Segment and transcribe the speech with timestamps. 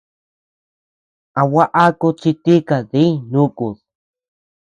[1.39, 3.75] ¿A gua akud chi tika diñ nukud?